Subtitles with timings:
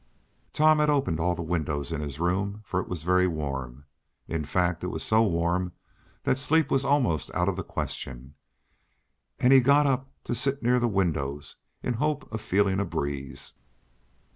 [0.51, 3.85] Tom had opened all the windows in his room, for it was very warm.
[4.27, 5.73] In fact it was so warm
[6.23, 8.33] that sleep was almost out of the question,
[9.37, 12.83] and he got up to sit near the windows in the hope of feeling a
[12.83, 13.53] breeze.